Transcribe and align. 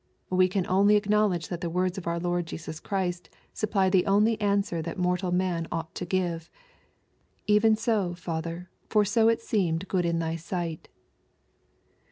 We 0.31 0.47
can 0.47 0.65
only 0.65 0.95
acknowledge 0.95 1.49
that 1.49 1.61
the 1.61 1.69
words 1.69 1.95
of 1.95 2.07
our 2.07 2.19
Lord 2.19 2.47
Jesus 2.47 2.79
Christ 2.79 3.29
supply 3.53 3.87
the 3.87 4.07
only 4.07 4.41
answer 4.41 4.81
that 4.81 4.97
mortal 4.97 5.31
man 5.31 5.67
ought 5.71 5.93
to 5.93 6.05
give:" 6.07 6.49
Even 7.55 7.75
so. 7.75 8.15
Father, 8.15 8.71
for 8.89 9.05
so 9.05 9.29
it 9.29 9.41
seemed 9.43 9.87
good 9.87 10.05
in 10.05 10.17
thy 10.17 10.37
sight." 10.37 10.87